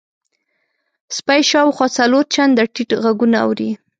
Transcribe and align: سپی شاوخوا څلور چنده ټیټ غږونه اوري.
سپی 1.17 1.41
شاوخوا 1.49 1.87
څلور 1.97 2.23
چنده 2.33 2.63
ټیټ 2.73 2.89
غږونه 3.03 3.37
اوري. 3.45 3.69